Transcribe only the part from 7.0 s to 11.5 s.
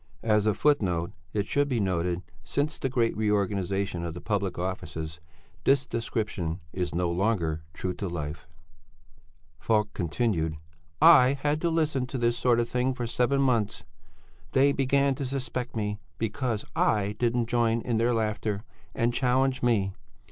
longer true to life. "I